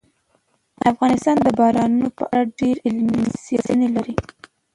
افغانستان 0.91 1.35
د 1.41 1.47
بارانونو 1.59 2.07
په 2.17 2.23
اړه 2.35 2.43
ډېرې 2.59 2.79
علمي 2.85 3.23
څېړنې 3.43 3.89
لري. 3.95 4.15